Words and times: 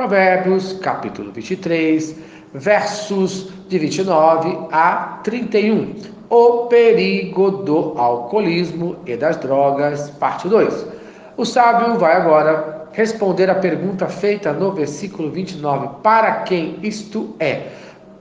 Provérbios, 0.00 0.72
capítulo 0.80 1.30
23, 1.30 2.16
versos 2.54 3.50
de 3.68 3.78
29 3.78 4.68
a 4.72 5.20
31. 5.22 5.94
O 6.30 6.68
perigo 6.68 7.50
do 7.50 7.92
alcoolismo 7.98 8.96
e 9.04 9.14
das 9.14 9.36
drogas, 9.36 10.08
parte 10.12 10.48
2. 10.48 10.86
O 11.36 11.44
sábio 11.44 11.98
vai 11.98 12.16
agora 12.16 12.88
responder 12.92 13.50
a 13.50 13.56
pergunta 13.56 14.06
feita 14.06 14.54
no 14.54 14.72
versículo 14.72 15.30
29: 15.30 15.88
Para 16.02 16.32
quem 16.44 16.78
isto 16.82 17.36
é? 17.38 17.66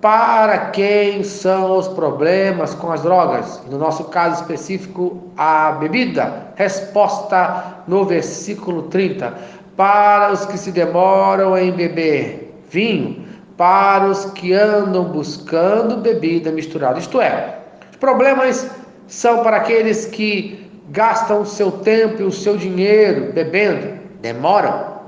Para 0.02 0.72
quem 0.72 1.24
são 1.24 1.78
os 1.78 1.88
problemas 1.88 2.74
com 2.76 2.92
as 2.92 3.04
drogas? 3.04 3.62
No 3.70 3.78
nosso 3.78 4.06
caso 4.06 4.42
específico, 4.42 5.32
a 5.38 5.72
bebida. 5.74 6.50
Resposta 6.56 7.84
no 7.88 8.04
versículo 8.04 8.84
30 8.84 9.59
para 9.80 10.34
os 10.34 10.44
que 10.44 10.58
se 10.58 10.74
demoram 10.74 11.58
em 11.58 11.72
beber 11.72 12.54
vinho, 12.70 13.26
para 13.56 14.06
os 14.08 14.26
que 14.26 14.52
andam 14.52 15.06
buscando 15.06 15.96
bebida 15.96 16.52
misturada. 16.52 17.00
Isto 17.00 17.22
é, 17.22 17.60
os 17.90 17.96
problemas 17.96 18.70
são 19.08 19.42
para 19.42 19.56
aqueles 19.56 20.06
que 20.06 20.70
gastam 20.90 21.44
o 21.44 21.46
seu 21.46 21.72
tempo 21.72 22.22
e 22.22 22.26
o 22.26 22.32
seu 22.32 22.58
dinheiro 22.58 23.32
bebendo, 23.32 23.98
demoram 24.20 25.00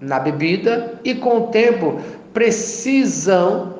na 0.00 0.20
bebida 0.20 0.98
e 1.04 1.14
com 1.14 1.36
o 1.36 1.46
tempo 1.48 2.00
precisam 2.32 3.74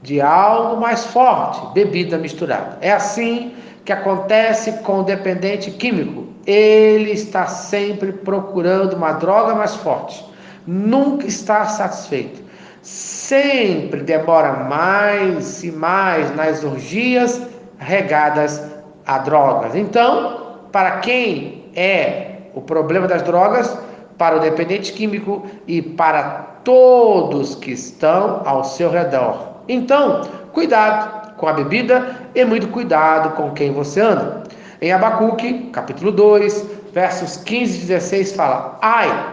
de 0.00 0.18
algo 0.18 0.80
mais 0.80 1.04
forte, 1.04 1.74
bebida 1.74 2.16
misturada. 2.16 2.78
É 2.80 2.90
assim 2.90 3.52
que 3.84 3.92
acontece 3.92 4.72
com 4.78 5.00
o 5.00 5.02
dependente 5.02 5.70
químico. 5.72 6.31
Ele 6.46 7.12
está 7.12 7.46
sempre 7.46 8.12
procurando 8.12 8.94
uma 8.94 9.12
droga 9.12 9.54
mais 9.54 9.74
forte, 9.76 10.24
nunca 10.66 11.26
está 11.26 11.64
satisfeito. 11.66 12.42
Sempre 12.82 14.00
demora 14.00 14.64
mais 14.64 15.62
e 15.62 15.70
mais 15.70 16.34
nas 16.34 16.64
orgias 16.64 17.40
regadas 17.78 18.60
a 19.06 19.18
drogas. 19.18 19.76
Então, 19.76 20.58
para 20.72 20.98
quem 20.98 21.70
é 21.76 22.38
o 22.54 22.60
problema 22.60 23.06
das 23.06 23.22
drogas, 23.22 23.76
para 24.18 24.36
o 24.36 24.40
dependente 24.40 24.92
químico 24.92 25.46
e 25.66 25.80
para 25.80 26.22
todos 26.64 27.54
que 27.54 27.72
estão 27.72 28.42
ao 28.44 28.64
seu 28.64 28.90
redor. 28.90 29.62
Então, 29.68 30.22
cuidado 30.52 31.36
com 31.36 31.48
a 31.48 31.52
bebida 31.52 32.16
e 32.34 32.44
muito 32.44 32.68
cuidado 32.68 33.30
com 33.36 33.50
quem 33.50 33.72
você 33.72 34.00
anda. 34.00 34.41
Em 34.82 34.90
Abacuque, 34.90 35.70
capítulo 35.72 36.10
2, 36.10 36.66
versos 36.92 37.36
15 37.36 37.76
e 37.76 37.80
16, 37.86 38.32
fala: 38.32 38.80
Ai 38.82 39.32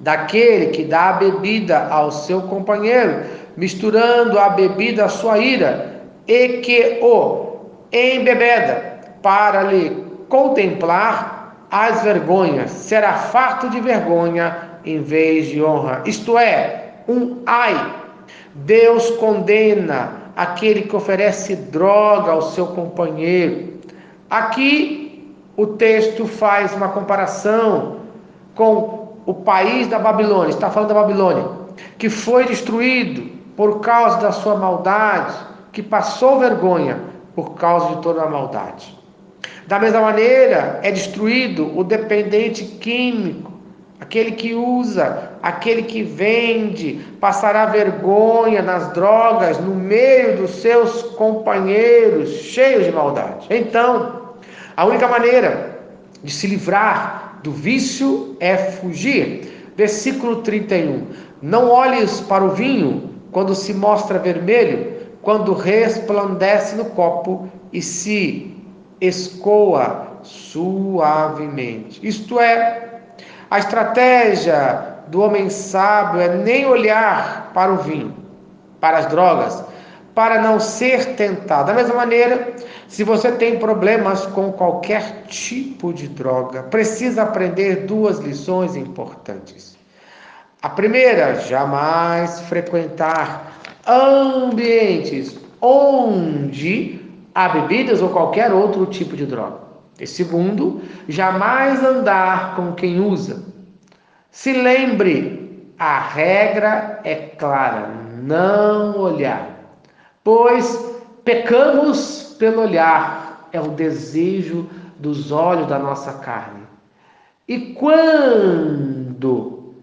daquele 0.00 0.66
que 0.72 0.82
dá 0.82 1.10
a 1.10 1.12
bebida 1.12 1.86
ao 1.86 2.10
seu 2.10 2.42
companheiro, 2.42 3.22
misturando 3.56 4.40
a 4.40 4.48
bebida 4.48 5.04
à 5.04 5.08
sua 5.08 5.38
ira, 5.38 6.02
e 6.26 6.58
que 6.58 6.98
o 7.00 7.58
embebeda 7.92 8.98
para 9.22 9.62
lhe 9.62 10.04
contemplar 10.28 11.68
as 11.70 12.02
vergonhas, 12.02 12.72
será 12.72 13.12
farto 13.12 13.70
de 13.70 13.80
vergonha 13.80 14.80
em 14.84 15.00
vez 15.00 15.46
de 15.46 15.62
honra. 15.62 16.02
Isto 16.04 16.36
é, 16.36 16.94
um 17.08 17.38
ai. 17.46 17.94
Deus 18.52 19.10
condena 19.12 20.10
aquele 20.34 20.82
que 20.82 20.96
oferece 20.96 21.54
droga 21.54 22.32
ao 22.32 22.42
seu 22.42 22.66
companheiro. 22.66 23.71
Aqui 24.32 25.36
o 25.58 25.66
texto 25.66 26.26
faz 26.26 26.72
uma 26.72 26.88
comparação 26.88 27.96
com 28.54 29.18
o 29.26 29.34
país 29.34 29.88
da 29.88 29.98
Babilônia, 29.98 30.48
está 30.48 30.70
falando 30.70 30.88
da 30.88 30.94
Babilônia, 30.94 31.44
que 31.98 32.08
foi 32.08 32.46
destruído 32.46 33.30
por 33.54 33.80
causa 33.80 34.16
da 34.22 34.32
sua 34.32 34.54
maldade, 34.54 35.34
que 35.70 35.82
passou 35.82 36.38
vergonha 36.38 36.98
por 37.34 37.56
causa 37.56 37.94
de 37.94 38.00
toda 38.00 38.22
a 38.22 38.30
maldade. 38.30 38.98
Da 39.66 39.78
mesma 39.78 40.00
maneira, 40.00 40.80
é 40.82 40.90
destruído 40.90 41.70
o 41.78 41.84
dependente 41.84 42.64
químico, 42.64 43.52
Aquele 44.02 44.32
que 44.32 44.52
usa, 44.52 45.30
aquele 45.40 45.84
que 45.84 46.02
vende, 46.02 46.94
passará 47.20 47.66
vergonha 47.66 48.60
nas 48.60 48.92
drogas 48.92 49.60
no 49.60 49.76
meio 49.76 50.38
dos 50.38 50.50
seus 50.56 51.02
companheiros 51.14 52.30
cheios 52.30 52.84
de 52.84 52.90
maldade. 52.90 53.46
Então, 53.48 54.21
a 54.76 54.84
única 54.84 55.06
maneira 55.08 55.80
de 56.22 56.32
se 56.32 56.46
livrar 56.46 57.40
do 57.42 57.50
vício 57.50 58.36
é 58.40 58.56
fugir. 58.56 59.72
Versículo 59.76 60.42
31. 60.42 61.06
Não 61.40 61.68
olhes 61.70 62.20
para 62.20 62.44
o 62.44 62.50
vinho 62.50 63.10
quando 63.30 63.54
se 63.54 63.74
mostra 63.74 64.18
vermelho, 64.18 64.92
quando 65.22 65.54
resplandece 65.54 66.76
no 66.76 66.84
copo 66.86 67.48
e 67.72 67.80
se 67.82 68.54
escoa 69.00 70.18
suavemente. 70.22 72.06
Isto 72.06 72.38
é, 72.38 73.00
a 73.50 73.58
estratégia 73.58 74.92
do 75.08 75.20
homem 75.20 75.50
sábio 75.50 76.20
é 76.20 76.36
nem 76.36 76.66
olhar 76.66 77.50
para 77.52 77.72
o 77.72 77.78
vinho, 77.78 78.14
para 78.80 78.98
as 78.98 79.06
drogas, 79.06 79.64
para 80.14 80.42
não 80.42 80.60
ser 80.60 81.14
tentado. 81.16 81.68
Da 81.68 81.74
mesma 81.74 81.94
maneira, 81.94 82.54
se 82.88 83.02
você 83.04 83.32
tem 83.32 83.58
problemas 83.58 84.26
com 84.26 84.52
qualquer 84.52 85.24
tipo 85.26 85.92
de 85.92 86.08
droga, 86.08 86.64
precisa 86.64 87.22
aprender 87.22 87.86
duas 87.86 88.18
lições 88.18 88.76
importantes. 88.76 89.76
A 90.60 90.68
primeira, 90.68 91.36
jamais 91.40 92.40
frequentar 92.42 93.58
ambientes 93.86 95.36
onde 95.60 97.00
há 97.34 97.48
bebidas 97.48 98.02
ou 98.02 98.10
qualquer 98.10 98.52
outro 98.52 98.86
tipo 98.86 99.16
de 99.16 99.26
droga. 99.26 99.62
E 99.98 100.06
segundo, 100.06 100.82
jamais 101.08 101.82
andar 101.82 102.56
com 102.56 102.72
quem 102.72 103.00
usa. 103.00 103.44
Se 104.30 104.52
lembre, 104.52 105.74
a 105.78 106.00
regra 106.00 107.00
é 107.04 107.14
clara: 107.14 107.88
não 108.22 108.98
olhar. 108.98 109.61
Pois 110.24 110.78
pecamos 111.24 112.36
pelo 112.38 112.62
olhar, 112.62 113.48
é 113.52 113.60
o 113.60 113.68
desejo 113.68 114.68
dos 114.98 115.32
olhos 115.32 115.66
da 115.66 115.78
nossa 115.78 116.12
carne. 116.14 116.62
E 117.48 117.74
quando 117.74 119.74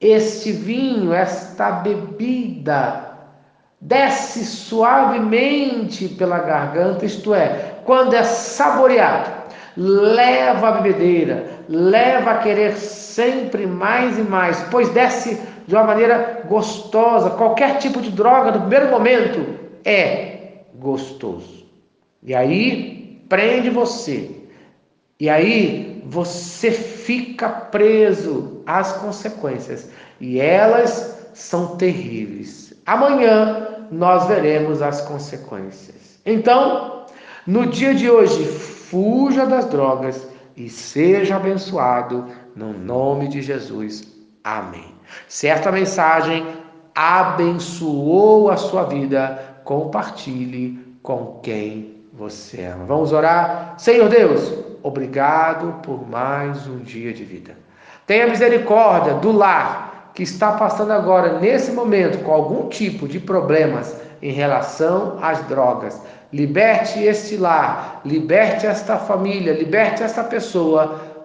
este 0.00 0.52
vinho, 0.52 1.12
esta 1.12 1.72
bebida, 1.72 3.08
desce 3.80 4.44
suavemente 4.44 6.08
pela 6.08 6.38
garganta, 6.38 7.04
isto 7.04 7.34
é, 7.34 7.80
quando 7.84 8.14
é 8.14 8.22
saboreado, 8.22 9.30
leva 9.76 10.68
a 10.68 10.72
bebedeira, 10.72 11.57
leva 11.68 12.30
a 12.30 12.38
querer 12.38 12.76
sempre 12.76 13.66
mais 13.66 14.18
e 14.18 14.22
mais, 14.22 14.60
pois 14.70 14.88
desce 14.90 15.38
de 15.66 15.74
uma 15.74 15.84
maneira 15.84 16.42
gostosa. 16.48 17.30
Qualquer 17.30 17.78
tipo 17.78 18.00
de 18.00 18.10
droga, 18.10 18.52
no 18.52 18.60
primeiro 18.60 18.90
momento, 18.90 19.46
é 19.84 20.62
gostoso. 20.74 21.66
E 22.22 22.34
aí 22.34 23.22
prende 23.28 23.68
você. 23.68 24.30
E 25.20 25.28
aí 25.28 26.02
você 26.06 26.70
fica 26.70 27.48
preso 27.48 28.62
às 28.64 28.92
consequências. 28.92 29.90
E 30.20 30.40
elas 30.40 31.30
são 31.34 31.76
terríveis. 31.76 32.72
Amanhã 32.86 33.86
nós 33.90 34.26
veremos 34.26 34.80
as 34.80 35.02
consequências. 35.02 36.18
Então, 36.24 37.04
no 37.46 37.66
dia 37.66 37.94
de 37.94 38.10
hoje, 38.10 38.44
fuja 38.44 39.46
das 39.46 39.66
drogas 39.66 40.26
e 40.58 40.68
seja 40.68 41.36
abençoado 41.36 42.26
no 42.56 42.72
nome 42.72 43.28
de 43.28 43.40
Jesus. 43.40 44.02
Amém. 44.42 44.92
Certa 45.28 45.70
mensagem 45.70 46.44
abençoou 46.94 48.50
a 48.50 48.56
sua 48.56 48.82
vida, 48.82 49.60
compartilhe 49.62 50.98
com 51.00 51.38
quem 51.44 52.02
você 52.12 52.64
ama. 52.64 52.84
Vamos 52.86 53.12
orar? 53.12 53.74
Senhor 53.78 54.08
Deus, 54.08 54.52
obrigado 54.82 55.80
por 55.82 56.08
mais 56.08 56.66
um 56.66 56.78
dia 56.78 57.12
de 57.12 57.24
vida. 57.24 57.56
Tenha 58.04 58.26
misericórdia 58.26 59.14
do 59.14 59.30
lar 59.30 59.87
que 60.18 60.24
está 60.24 60.50
passando 60.50 60.90
agora, 60.90 61.38
nesse 61.38 61.70
momento, 61.70 62.24
com 62.24 62.32
algum 62.32 62.68
tipo 62.68 63.06
de 63.06 63.20
problemas 63.20 63.94
em 64.20 64.32
relação 64.32 65.16
às 65.22 65.46
drogas. 65.46 66.02
Liberte 66.32 66.98
este 66.98 67.36
lar, 67.36 68.00
liberte 68.04 68.66
esta 68.66 68.96
família, 68.96 69.52
liberte 69.52 70.02
esta 70.02 70.24
pessoa, 70.24 70.98